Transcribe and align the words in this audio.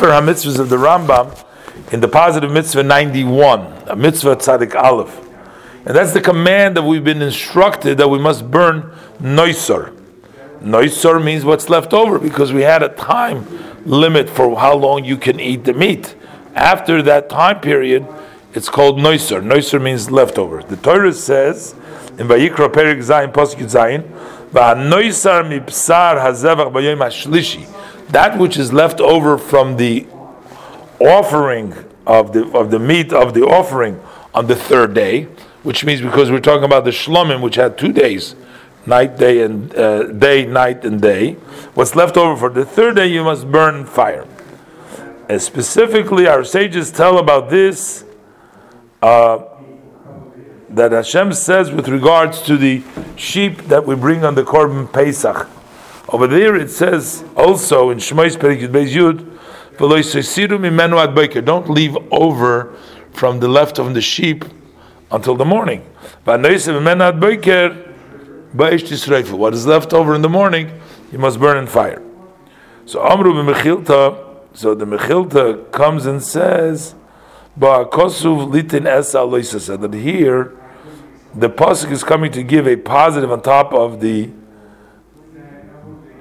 Sefer 0.00 0.12
HaMitzvahs 0.12 0.58
of 0.58 0.70
the 0.70 0.76
Rambam, 0.76 1.44
in 1.92 2.00
the 2.00 2.08
positive 2.08 2.50
mitzvah 2.50 2.82
91, 2.82 3.60
a 3.86 3.94
mitzvah 3.94 4.34
tzaddik 4.36 4.74
aleph. 4.74 5.28
And 5.84 5.94
that's 5.94 6.14
the 6.14 6.22
command 6.22 6.74
that 6.78 6.84
we've 6.84 7.04
been 7.04 7.20
instructed 7.20 7.98
that 7.98 8.08
we 8.08 8.18
must 8.18 8.50
burn 8.50 8.96
noisor. 9.20 9.94
Noisor 10.62 11.22
means 11.22 11.44
what's 11.44 11.68
left 11.68 11.92
over 11.92 12.18
because 12.18 12.50
we 12.50 12.62
had 12.62 12.82
a 12.82 12.88
time 12.88 13.46
limit 13.84 14.30
for 14.30 14.58
how 14.58 14.74
long 14.74 15.04
you 15.04 15.18
can 15.18 15.38
eat 15.38 15.64
the 15.64 15.74
meat. 15.74 16.14
After 16.54 17.02
that 17.02 17.28
time 17.28 17.60
period, 17.60 18.06
it's 18.54 18.70
called 18.70 18.98
noisor. 18.98 19.42
Noisor 19.42 19.82
means 19.82 20.10
leftover. 20.10 20.62
The 20.62 20.76
Torah 20.76 21.12
says 21.12 21.74
in 22.16 22.26
Vayikra 22.26 22.72
Perik 22.72 23.00
Zayin 23.00 23.34
Posuk 23.34 23.60
Zayin, 23.64 24.04
"Va'noisar 24.50 25.44
mipsar 25.44 26.18
hazevach 26.18 26.72
b'yom 26.72 27.00
hashlishi." 27.00 27.66
That 28.10 28.38
which 28.38 28.56
is 28.56 28.72
left 28.72 29.00
over 29.00 29.38
from 29.38 29.76
the 29.76 30.06
offering 31.00 31.74
of 32.06 32.32
the 32.32 32.46
of 32.52 32.70
the 32.70 32.78
meat 32.78 33.12
of 33.12 33.34
the 33.34 33.42
offering 33.42 34.00
on 34.34 34.46
the 34.46 34.56
third 34.56 34.94
day, 34.94 35.24
which 35.62 35.84
means 35.84 36.00
because 36.00 36.30
we're 36.30 36.40
talking 36.40 36.64
about 36.64 36.84
the 36.84 36.90
shlomim, 36.90 37.40
which 37.40 37.56
had 37.56 37.78
two 37.78 37.92
days, 37.92 38.34
night, 38.86 39.16
day, 39.16 39.42
and 39.42 39.74
uh, 39.74 40.04
day, 40.12 40.44
night, 40.44 40.84
and 40.84 41.00
day. 41.00 41.34
What's 41.74 41.94
left 41.94 42.16
over 42.16 42.36
for 42.36 42.50
the 42.50 42.64
third 42.64 42.96
day, 42.96 43.06
you 43.06 43.22
must 43.22 43.50
burn 43.50 43.86
fire. 43.86 44.26
And 45.28 45.40
specifically, 45.40 46.26
our 46.26 46.42
sages 46.44 46.90
tell 46.90 47.18
about 47.18 47.50
this. 47.50 48.04
Uh, 49.00 49.44
that 50.70 50.92
Hashem 50.92 51.32
says 51.32 51.72
with 51.72 51.88
regards 51.88 52.42
to 52.42 52.56
the 52.56 52.82
sheep 53.16 53.62
that 53.62 53.84
we 53.84 53.96
bring 53.96 54.24
on 54.24 54.36
the 54.36 54.44
Korban 54.44 54.92
Pesach. 54.92 55.48
Over 56.12 56.26
there 56.26 56.56
it 56.56 56.70
says 56.70 57.24
also 57.36 57.90
in 57.90 57.98
Shmois 57.98 58.36
Perikut 58.36 58.70
Beis 58.70 58.92
Yud, 58.92 59.26
don't 61.44 61.70
leave 61.70 61.96
over 62.10 62.74
from 63.12 63.38
the 63.40 63.48
left 63.48 63.78
of 63.78 63.94
the 63.94 64.00
sheep 64.00 64.44
until 65.12 65.36
the 65.36 65.44
morning. 65.44 65.82
What 66.24 66.44
is 66.44 66.68
left 69.66 69.92
over 69.94 70.14
in 70.14 70.22
the 70.22 70.28
morning, 70.28 70.80
you 71.12 71.18
must 71.18 71.38
burn 71.38 71.56
in 71.56 71.66
fire. 71.66 72.02
So 72.84 73.06
Amru 73.06 73.32
Mechilta, 73.32 74.16
so 74.52 74.74
the 74.74 74.84
Mechilta 74.84 75.70
comes 75.70 76.06
and 76.06 76.20
says, 76.22 76.96
"Ba'akosuv 77.58 78.50
litin 78.50 78.86
es 78.86 79.12
that 79.12 79.94
here 79.94 80.52
the 81.34 81.48
pasuk 81.48 81.92
is 81.92 82.02
coming 82.02 82.32
to 82.32 82.42
give 82.42 82.66
a 82.66 82.74
positive 82.76 83.30
on 83.30 83.40
top 83.40 83.72
of 83.72 84.00
the 84.00 84.30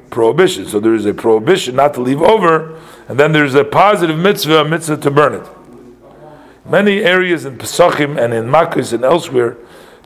prohibition. 0.10 0.66
So 0.66 0.80
there 0.80 0.94
is 0.94 1.06
a 1.06 1.14
prohibition 1.14 1.76
not 1.76 1.94
to 1.96 2.02
leave 2.02 2.22
over, 2.22 2.80
and 3.08 3.20
then 3.20 3.32
there's 3.32 3.56
a 3.56 3.64
positive 3.64 4.18
mitzvah, 4.18 4.62
a 4.62 4.66
mitzvah 4.66 4.98
to 4.98 5.12
burn 5.12 5.36
it. 5.36 5.48
Many 6.66 7.00
areas 7.00 7.46
in 7.46 7.58
Pesachim 7.58 8.22
and 8.22 8.34
in 8.34 8.46
Makkos 8.46 8.94
and 8.94 9.04
elsewhere, 9.04 9.58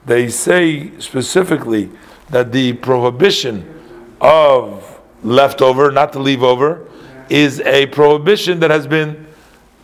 they 0.06 0.30
say 0.30 0.98
specifically 1.00 1.90
that 2.30 2.52
the 2.52 2.74
prohibition 2.74 3.82
of 4.22 5.00
leftover, 5.24 5.92
not 5.92 6.14
to 6.14 6.20
leave 6.20 6.44
over, 6.44 6.88
is 7.30 7.60
a 7.62 7.86
prohibition 7.88 8.60
that 8.60 8.72
has 8.72 8.88
been 8.88 9.28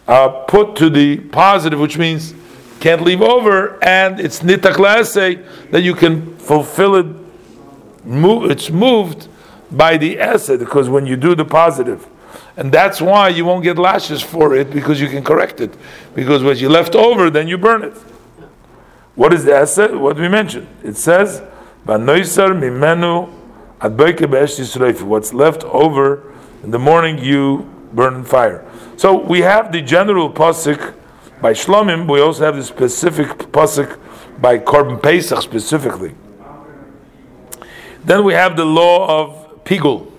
uh, 0.07 0.29
put 0.47 0.75
to 0.77 0.89
the 0.89 1.17
positive, 1.17 1.79
which 1.79 1.97
means 1.97 2.33
can't 2.79 3.01
leave 3.01 3.21
over, 3.21 3.81
and 3.83 4.19
it's 4.19 4.39
nitaklase 4.39 5.43
that 5.71 5.81
you 5.81 5.93
can 5.93 6.37
fulfill 6.37 6.95
it. 6.95 7.05
Move, 8.05 8.49
it's 8.49 8.69
moved 8.69 9.27
by 9.71 9.97
the 9.97 10.17
asei 10.17 10.57
because 10.57 10.89
when 10.89 11.05
you 11.05 11.15
do 11.15 11.35
the 11.35 11.45
positive, 11.45 12.07
and 12.57 12.71
that's 12.71 13.01
why 13.01 13.29
you 13.29 13.45
won't 13.45 13.63
get 13.63 13.77
lashes 13.77 14.21
for 14.21 14.55
it 14.55 14.69
because 14.71 14.99
you 14.99 15.07
can 15.07 15.23
correct 15.23 15.61
it. 15.61 15.73
Because 16.13 16.43
what 16.43 16.57
you 16.59 16.69
left 16.69 16.95
over, 16.95 17.29
then 17.29 17.47
you 17.47 17.57
burn 17.57 17.83
it. 17.83 17.93
What 19.15 19.33
is 19.33 19.45
the 19.45 19.51
asei? 19.51 19.97
What 19.97 20.17
we 20.17 20.27
mentioned? 20.27 20.67
It 20.83 20.97
says, 20.97 21.41
mimenu 21.85 23.29
What's 25.01 25.33
left 25.33 25.63
over 25.63 26.33
in 26.63 26.71
the 26.71 26.79
morning, 26.79 27.17
you 27.17 27.69
burn 27.93 28.15
in 28.15 28.23
fire. 28.25 28.65
So 28.97 29.17
we 29.17 29.39
have 29.39 29.71
the 29.71 29.81
general 29.81 30.29
pasuk 30.29 30.93
by 31.41 31.53
Shlomim, 31.53 32.11
we 32.11 32.19
also 32.19 32.43
have 32.43 32.57
the 32.57 32.63
specific 32.63 33.29
pasuk 33.53 33.97
by 34.41 34.57
Korban 34.57 35.01
Pesach 35.01 35.41
specifically. 35.41 36.13
Then 38.03 38.25
we 38.25 38.33
have 38.33 38.57
the 38.57 38.65
law 38.65 39.07
of 39.07 39.38
Pigul. 39.69 40.11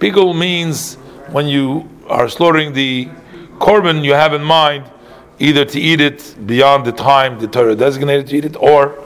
Pigul 0.00 0.36
means 0.36 0.96
when 1.30 1.46
you 1.46 1.88
are 2.08 2.28
slaughtering 2.28 2.72
the 2.72 3.08
Korban, 3.58 4.04
you 4.04 4.14
have 4.14 4.34
in 4.34 4.42
mind 4.42 4.90
either 5.38 5.64
to 5.64 5.78
eat 5.78 6.00
it 6.00 6.34
beyond 6.48 6.84
the 6.84 6.90
time 6.90 7.38
the 7.38 7.46
Torah 7.46 7.76
designated 7.76 8.26
to 8.26 8.36
eat 8.36 8.44
it, 8.44 8.56
or 8.56 8.98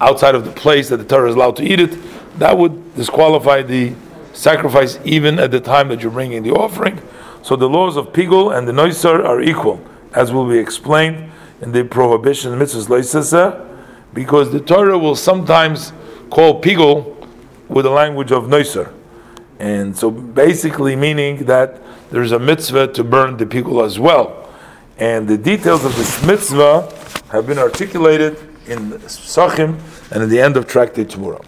outside 0.00 0.34
of 0.34 0.46
the 0.46 0.50
place 0.50 0.88
that 0.88 0.96
the 0.96 1.04
Torah 1.04 1.28
is 1.28 1.34
allowed 1.34 1.56
to 1.56 1.62
eat 1.62 1.78
it. 1.78 1.94
That 2.38 2.56
would 2.56 2.94
disqualify 2.94 3.60
the 3.64 3.92
sacrifice 4.32 4.98
even 5.04 5.38
at 5.38 5.50
the 5.50 5.60
time 5.60 5.88
that 5.88 6.00
you're 6.00 6.10
bringing 6.10 6.42
the 6.42 6.52
offering. 6.52 7.02
So 7.42 7.54
the 7.54 7.68
laws 7.68 7.98
of 7.98 8.14
Pigul 8.14 8.56
and 8.56 8.66
the 8.66 8.72
Noisar 8.72 9.22
are 9.22 9.42
equal 9.42 9.78
as 10.14 10.32
will 10.32 10.48
be 10.48 10.56
explained 10.56 11.32
in 11.60 11.72
the 11.72 11.84
prohibition 11.84 12.52
mitzvahs 12.52 12.86
loisasa, 12.86 13.62
because 14.14 14.52
the 14.52 14.60
Torah 14.60 14.96
will 14.96 15.16
sometimes 15.16 15.92
call 16.30 16.62
pigul 16.62 17.15
with 17.68 17.84
the 17.84 17.90
language 17.90 18.32
of 18.32 18.44
noiser, 18.44 18.92
and 19.58 19.96
so 19.96 20.10
basically 20.10 20.96
meaning 20.96 21.44
that 21.46 21.80
there's 22.10 22.32
a 22.32 22.38
mitzvah 22.38 22.88
to 22.88 23.04
burn 23.04 23.36
the 23.36 23.46
pigul 23.46 23.84
as 23.84 23.98
well, 23.98 24.48
and 24.98 25.28
the 25.28 25.38
details 25.38 25.84
of 25.84 25.96
this 25.96 26.24
mitzvah 26.24 26.92
have 27.30 27.46
been 27.46 27.58
articulated 27.58 28.38
in 28.66 28.92
Sachim 29.02 29.78
and 30.10 30.22
at 30.22 30.28
the 30.28 30.40
end 30.40 30.56
of 30.56 30.66
Tractate 30.66 31.08
Temurah. 31.08 31.44